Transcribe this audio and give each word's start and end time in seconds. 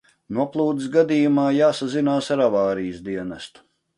Noplūdes 0.35 0.87
gadījumā 0.95 1.43
jāsazinās 1.57 2.31
ar 2.37 2.43
avārijas 2.47 3.05
dienestu. 3.11 3.67